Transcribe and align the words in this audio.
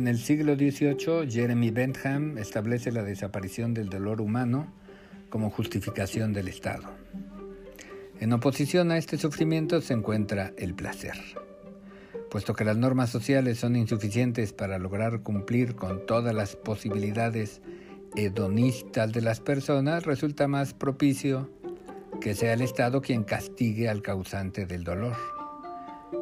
En 0.00 0.08
el 0.08 0.18
siglo 0.18 0.54
XVIII, 0.54 1.30
Jeremy 1.30 1.70
Bentham 1.70 2.38
establece 2.38 2.90
la 2.90 3.02
desaparición 3.02 3.74
del 3.74 3.90
dolor 3.90 4.22
humano 4.22 4.72
como 5.28 5.50
justificación 5.50 6.32
del 6.32 6.48
Estado. 6.48 6.88
En 8.18 8.32
oposición 8.32 8.92
a 8.92 8.96
este 8.96 9.18
sufrimiento 9.18 9.82
se 9.82 9.92
encuentra 9.92 10.54
el 10.56 10.72
placer. 10.72 11.18
Puesto 12.30 12.54
que 12.54 12.64
las 12.64 12.78
normas 12.78 13.10
sociales 13.10 13.58
son 13.58 13.76
insuficientes 13.76 14.54
para 14.54 14.78
lograr 14.78 15.20
cumplir 15.20 15.76
con 15.76 16.06
todas 16.06 16.34
las 16.34 16.56
posibilidades 16.56 17.60
hedonistas 18.16 19.12
de 19.12 19.20
las 19.20 19.40
personas, 19.40 20.06
resulta 20.06 20.48
más 20.48 20.72
propicio 20.72 21.50
que 22.22 22.34
sea 22.34 22.54
el 22.54 22.62
Estado 22.62 23.02
quien 23.02 23.22
castigue 23.22 23.90
al 23.90 24.00
causante 24.00 24.64
del 24.64 24.82
dolor, 24.82 25.18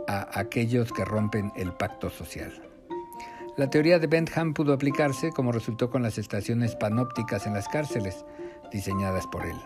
a 0.09 0.37
aquellos 0.37 0.93
que 0.93 1.05
rompen 1.05 1.53
el 1.55 1.73
pacto 1.75 2.11
social. 2.11 2.68
La 3.59 3.69
teoría 3.69 3.99
de 3.99 4.07
Bentham 4.07 4.55
pudo 4.55 4.73
aplicarse 4.73 5.33
como 5.33 5.51
resultó 5.51 5.91
con 5.91 6.01
las 6.01 6.17
estaciones 6.17 6.77
panópticas 6.77 7.45
en 7.45 7.55
las 7.55 7.67
cárceles, 7.67 8.25
diseñadas 8.71 9.27
por 9.27 9.45
él. 9.45 9.57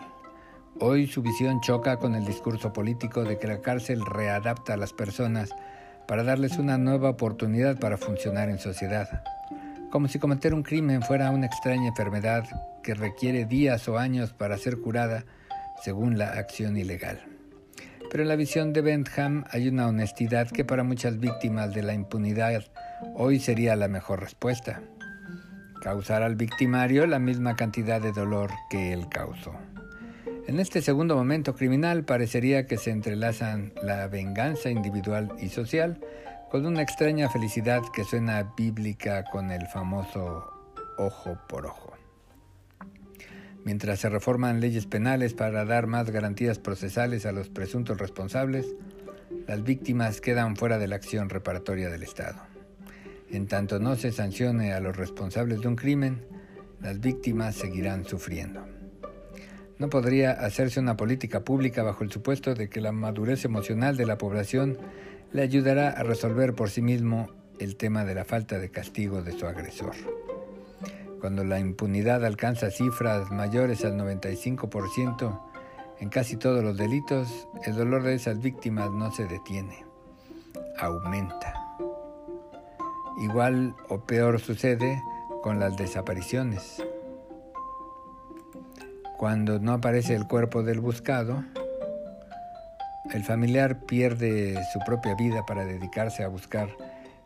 Hoy 0.79 1.05
su 1.05 1.21
visión 1.21 1.61
choca 1.61 1.97
con 1.97 2.15
el 2.15 2.25
discurso 2.25 2.73
político 2.73 3.23
de 3.23 3.37
que 3.37 3.45
la 3.45 3.61
cárcel 3.61 4.03
readapta 4.03 4.73
a 4.73 4.77
las 4.77 4.93
personas 4.93 5.51
para 6.07 6.23
darles 6.23 6.57
una 6.57 6.79
nueva 6.79 7.11
oportunidad 7.11 7.79
para 7.79 7.99
funcionar 7.99 8.49
en 8.49 8.57
sociedad, 8.57 9.21
como 9.91 10.07
si 10.07 10.17
cometer 10.17 10.55
un 10.55 10.63
crimen 10.63 11.03
fuera 11.03 11.29
una 11.29 11.45
extraña 11.45 11.89
enfermedad 11.89 12.45
que 12.81 12.95
requiere 12.95 13.45
días 13.45 13.87
o 13.87 13.99
años 13.99 14.33
para 14.33 14.57
ser 14.57 14.79
curada 14.79 15.23
según 15.83 16.17
la 16.17 16.29
acción 16.29 16.77
ilegal. 16.77 17.32
Pero 18.13 18.21
en 18.21 18.29
la 18.29 18.35
visión 18.35 18.73
de 18.73 18.81
Bentham 18.81 19.43
hay 19.49 19.67
una 19.67 19.87
honestidad 19.87 20.47
que 20.47 20.63
para 20.63 20.83
muchas 20.83 21.19
víctimas 21.19 21.73
de 21.73 21.81
la 21.81 21.95
impunidad 21.95 22.63
hoy 23.15 23.39
sería 23.39 23.75
la 23.75 23.87
mejor 23.87 24.19
respuesta. 24.19 24.83
Causar 25.81 26.21
al 26.21 26.35
victimario 26.35 27.07
la 27.07 27.17
misma 27.17 27.55
cantidad 27.55 27.99
de 27.99 28.11
dolor 28.11 28.51
que 28.69 28.93
él 28.93 29.09
causó. 29.09 29.55
En 30.45 30.59
este 30.59 30.83
segundo 30.83 31.15
momento 31.15 31.55
criminal 31.55 32.05
parecería 32.05 32.67
que 32.67 32.77
se 32.77 32.91
entrelazan 32.91 33.73
la 33.81 34.05
venganza 34.05 34.69
individual 34.69 35.31
y 35.41 35.49
social 35.49 35.99
con 36.51 36.67
una 36.67 36.83
extraña 36.83 37.29
felicidad 37.29 37.81
que 37.95 38.03
suena 38.03 38.53
bíblica 38.55 39.23
con 39.23 39.49
el 39.49 39.65
famoso 39.65 40.53
ojo 40.99 41.35
por 41.49 41.65
ojo. 41.65 42.02
Mientras 43.65 44.01
se 44.01 44.09
reforman 44.09 44.59
leyes 44.59 44.85
penales 44.85 45.33
para 45.33 45.63
dar 45.63 45.87
más 45.87 46.09
garantías 46.09 46.59
procesales 46.59 47.25
a 47.25 47.31
los 47.31 47.49
presuntos 47.49 47.97
responsables, 47.97 48.75
las 49.47 49.63
víctimas 49.63 50.21
quedan 50.21 50.55
fuera 50.55 50.77
de 50.77 50.87
la 50.87 50.95
acción 50.95 51.29
reparatoria 51.29 51.89
del 51.89 52.03
Estado. 52.03 52.41
En 53.29 53.47
tanto 53.47 53.79
no 53.79 53.95
se 53.95 54.11
sancione 54.11 54.73
a 54.73 54.79
los 54.79 54.97
responsables 54.97 55.61
de 55.61 55.67
un 55.67 55.75
crimen, 55.75 56.25
las 56.81 56.99
víctimas 56.99 57.55
seguirán 57.55 58.05
sufriendo. 58.05 58.65
No 59.79 59.89
podría 59.89 60.31
hacerse 60.31 60.79
una 60.79 60.97
política 60.97 61.43
pública 61.43 61.83
bajo 61.83 62.03
el 62.03 62.11
supuesto 62.11 62.53
de 62.53 62.69
que 62.69 62.81
la 62.81 62.91
madurez 62.91 63.45
emocional 63.45 63.97
de 63.97 64.05
la 64.05 64.17
población 64.17 64.77
le 65.31 65.41
ayudará 65.41 65.89
a 65.89 66.03
resolver 66.03 66.53
por 66.53 66.69
sí 66.69 66.81
mismo 66.81 67.29
el 67.59 67.75
tema 67.75 68.05
de 68.05 68.15
la 68.15 68.25
falta 68.25 68.59
de 68.59 68.69
castigo 68.69 69.21
de 69.21 69.31
su 69.31 69.47
agresor. 69.47 69.95
Cuando 71.23 71.45
la 71.45 71.57
impunidad 71.57 72.25
alcanza 72.25 72.69
cifras 72.69 73.31
mayores 73.31 73.85
al 73.85 73.97
95% 73.97 75.39
en 76.01 76.09
casi 76.09 76.35
todos 76.35 76.61
los 76.61 76.75
delitos, 76.75 77.47
el 77.65 77.75
dolor 77.75 78.03
de 78.03 78.15
esas 78.15 78.41
víctimas 78.41 78.91
no 78.91 79.09
se 79.09 79.25
detiene, 79.27 79.85
aumenta. 80.77 81.77
Igual 83.21 83.73
o 83.87 84.01
peor 84.01 84.41
sucede 84.41 85.01
con 85.41 85.61
las 85.61 85.77
desapariciones. 85.77 86.83
Cuando 89.17 89.59
no 89.59 89.71
aparece 89.71 90.15
el 90.15 90.27
cuerpo 90.27 90.61
del 90.61 90.81
buscado, 90.81 91.45
el 93.13 93.23
familiar 93.23 93.79
pierde 93.85 94.61
su 94.73 94.79
propia 94.79 95.15
vida 95.15 95.45
para 95.45 95.63
dedicarse 95.63 96.25
a 96.25 96.27
buscar 96.27 96.67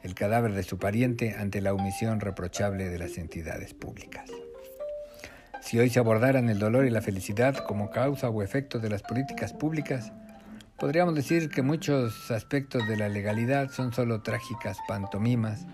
el 0.07 0.16
cadáver 0.16 0.53
de 0.53 0.63
su 0.63 0.79
pariente 0.79 1.35
ante 1.38 1.59
la 1.59 1.73
omisión 1.73 2.22
reprochable 2.22 2.88
de 2.88 2.97
las 2.97 3.18
entidades 3.18 3.73
públicas. 3.73 4.29
Si 5.59 5.78
hoy 5.79 5.90
se 5.90 6.00
abordaran 6.00 6.50
el 6.50 6.59
dolor 6.59 6.85
y 6.85 6.90
la 6.90 7.01
felicidad 7.01 7.57
como 7.57 7.90
causa 7.90 8.29
o 8.29 8.41
efecto 8.41 8.79
de 8.79 8.90
las 8.90 9.03
políticas 9.03 9.51
públicas, 9.51 10.13
podríamos 10.79 11.13
decir 11.13 11.50
que 11.50 11.62
muchos 11.62 12.31
aspectos 12.31 12.88
de 12.88 12.96
la 12.96 13.09
legalidad 13.09 13.69
son 13.69 13.91
solo 13.91 14.22
trágicas 14.22 14.78
pantomimas 14.88 15.67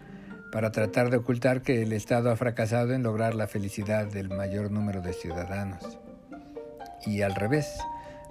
para 0.51 0.71
tratar 0.71 1.11
de 1.11 1.17
ocultar 1.17 1.61
que 1.61 1.83
el 1.83 1.93
Estado 1.93 2.31
ha 2.31 2.35
fracasado 2.35 2.93
en 2.93 3.03
lograr 3.03 3.35
la 3.35 3.45
felicidad 3.45 4.07
del 4.07 4.29
mayor 4.29 4.71
número 4.71 5.01
de 5.01 5.13
ciudadanos. 5.13 5.99
Y 7.05 7.21
al 7.21 7.35
revés, 7.35 7.77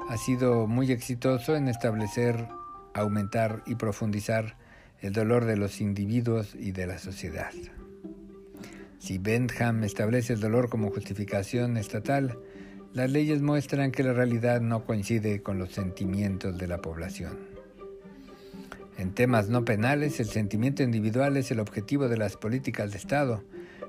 ha 0.09 0.17
sido 0.17 0.67
muy 0.67 0.91
exitoso 0.91 1.55
en 1.55 1.69
establecer, 1.69 2.49
aumentar 2.93 3.63
y 3.67 3.77
profundizar 3.77 4.57
el 5.03 5.13
dolor 5.13 5.45
de 5.45 5.57
los 5.57 5.81
individuos 5.81 6.55
y 6.55 6.71
de 6.71 6.87
la 6.87 6.99
sociedad. 6.99 7.51
Si 8.99 9.19
Bentham 9.19 9.83
establece 9.83 10.33
el 10.33 10.41
dolor 10.41 10.69
como 10.69 10.91
justificación 10.91 11.77
estatal, 11.77 12.39
las 12.95 13.11
leyes 13.11 13.43
muestran 13.43 13.91
que 13.91 14.05
la 14.05 14.13
realidad 14.13 14.61
no 14.61 14.85
coincide 14.85 15.43
con 15.43 15.59
los 15.59 15.73
sentimientos 15.73 16.57
de 16.57 16.69
la 16.69 16.79
población. 16.79 17.37
En 18.97 19.13
temas 19.13 19.49
no 19.49 19.65
penales, 19.65 20.21
el 20.21 20.27
sentimiento 20.27 20.85
individual 20.85 21.37
es 21.37 21.51
el 21.51 21.59
objetivo 21.59 22.09
de 22.09 22.19
las 22.19 22.37
políticas 22.37 22.93
de 22.93 22.99
Estado, 22.99 23.43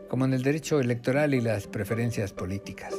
como 0.08 0.26
en 0.26 0.34
el 0.34 0.42
derecho 0.42 0.80
electoral 0.80 1.36
y 1.36 1.42
las 1.42 1.68
preferencias 1.68 2.34
políticas. 2.34 2.96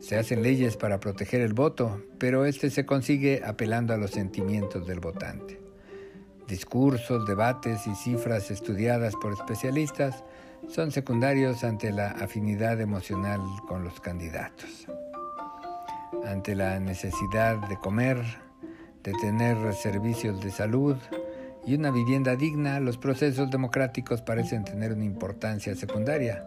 Se 0.00 0.16
hacen 0.16 0.42
leyes 0.42 0.78
para 0.78 0.98
proteger 0.98 1.42
el 1.42 1.52
voto, 1.52 2.02
pero 2.18 2.46
este 2.46 2.70
se 2.70 2.86
consigue 2.86 3.42
apelando 3.44 3.92
a 3.92 3.98
los 3.98 4.12
sentimientos 4.12 4.86
del 4.86 5.00
votante. 5.00 5.61
Discursos, 6.48 7.26
debates 7.26 7.86
y 7.86 7.94
cifras 7.94 8.50
estudiadas 8.50 9.14
por 9.16 9.32
especialistas 9.32 10.24
son 10.68 10.90
secundarios 10.90 11.64
ante 11.64 11.92
la 11.92 12.08
afinidad 12.08 12.80
emocional 12.80 13.40
con 13.68 13.84
los 13.84 14.00
candidatos. 14.00 14.86
Ante 16.26 16.54
la 16.54 16.78
necesidad 16.78 17.56
de 17.68 17.76
comer, 17.76 18.22
de 19.02 19.12
tener 19.20 19.74
servicios 19.74 20.40
de 20.40 20.50
salud 20.50 20.96
y 21.64 21.74
una 21.74 21.90
vivienda 21.90 22.36
digna, 22.36 22.80
los 22.80 22.98
procesos 22.98 23.50
democráticos 23.50 24.20
parecen 24.20 24.64
tener 24.64 24.92
una 24.92 25.04
importancia 25.04 25.74
secundaria, 25.74 26.44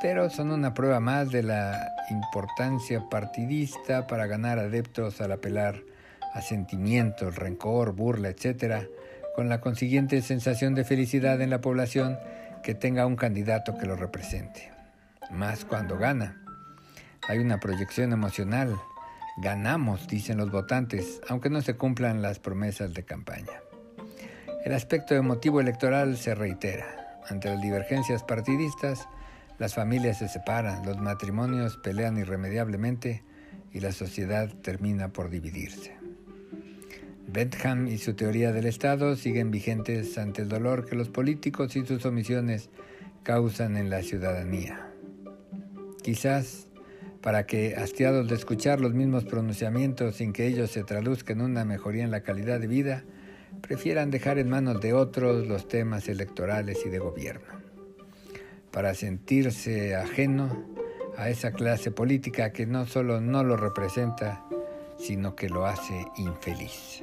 pero 0.00 0.30
son 0.30 0.50
una 0.50 0.72
prueba 0.72 1.00
más 1.00 1.30
de 1.30 1.42
la 1.42 1.92
importancia 2.10 3.08
partidista 3.08 4.06
para 4.06 4.26
ganar 4.26 4.58
adeptos 4.58 5.20
al 5.20 5.32
apelar 5.32 5.76
a 6.32 6.42
sentimientos, 6.42 7.36
rencor, 7.36 7.92
burla, 7.92 8.28
etc., 8.28 8.88
con 9.36 9.48
la 9.48 9.60
consiguiente 9.60 10.20
sensación 10.22 10.74
de 10.74 10.82
felicidad 10.82 11.40
en 11.40 11.50
la 11.50 11.60
población 11.60 12.18
que 12.64 12.74
tenga 12.74 13.06
un 13.06 13.14
candidato 13.14 13.78
que 13.78 13.86
lo 13.86 13.94
represente. 13.94 14.72
Más 15.30 15.64
cuando 15.64 15.98
gana. 15.98 16.42
Hay 17.28 17.38
una 17.38 17.60
proyección 17.60 18.12
emocional, 18.12 18.76
Ganamos, 19.38 20.08
dicen 20.08 20.38
los 20.38 20.50
votantes, 20.50 21.20
aunque 21.28 21.50
no 21.50 21.60
se 21.60 21.76
cumplan 21.76 22.22
las 22.22 22.38
promesas 22.38 22.94
de 22.94 23.04
campaña. 23.04 23.60
El 24.64 24.72
aspecto 24.72 25.14
emotivo 25.14 25.60
electoral 25.60 26.16
se 26.16 26.34
reitera. 26.34 27.20
Ante 27.28 27.50
las 27.50 27.60
divergencias 27.60 28.22
partidistas, 28.22 29.06
las 29.58 29.74
familias 29.74 30.18
se 30.18 30.28
separan, 30.28 30.86
los 30.86 30.98
matrimonios 30.98 31.76
pelean 31.76 32.16
irremediablemente 32.16 33.24
y 33.74 33.80
la 33.80 33.92
sociedad 33.92 34.48
termina 34.62 35.08
por 35.08 35.28
dividirse. 35.28 36.05
Bentham 37.28 37.88
y 37.88 37.98
su 37.98 38.14
teoría 38.14 38.52
del 38.52 38.66
Estado 38.66 39.16
siguen 39.16 39.50
vigentes 39.50 40.16
ante 40.16 40.42
el 40.42 40.48
dolor 40.48 40.86
que 40.86 40.96
los 40.96 41.08
políticos 41.08 41.74
y 41.76 41.84
sus 41.84 42.04
omisiones 42.06 42.70
causan 43.22 43.76
en 43.76 43.90
la 43.90 44.02
ciudadanía. 44.02 44.90
Quizás 46.02 46.68
para 47.20 47.44
que, 47.44 47.74
hastiados 47.74 48.28
de 48.28 48.36
escuchar 48.36 48.80
los 48.80 48.94
mismos 48.94 49.24
pronunciamientos 49.24 50.14
sin 50.14 50.32
que 50.32 50.46
ellos 50.46 50.70
se 50.70 50.84
traduzcan 50.84 51.40
en 51.40 51.46
una 51.46 51.64
mejoría 51.64 52.04
en 52.04 52.12
la 52.12 52.20
calidad 52.20 52.60
de 52.60 52.68
vida, 52.68 53.02
prefieran 53.60 54.12
dejar 54.12 54.38
en 54.38 54.48
manos 54.48 54.80
de 54.80 54.92
otros 54.92 55.48
los 55.48 55.66
temas 55.66 56.08
electorales 56.08 56.86
y 56.86 56.88
de 56.88 57.00
gobierno, 57.00 57.48
para 58.70 58.94
sentirse 58.94 59.96
ajeno 59.96 60.68
a 61.16 61.28
esa 61.28 61.50
clase 61.50 61.90
política 61.90 62.52
que 62.52 62.66
no 62.66 62.86
solo 62.86 63.20
no 63.20 63.42
lo 63.42 63.56
representa, 63.56 64.44
sino 64.96 65.34
que 65.34 65.48
lo 65.48 65.66
hace 65.66 66.06
infeliz. 66.16 67.02